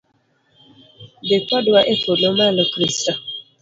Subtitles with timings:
[1.27, 3.11] Dhi kodwa epolo malo Kristo